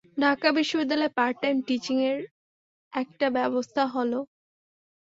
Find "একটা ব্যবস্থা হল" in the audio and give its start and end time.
2.93-4.11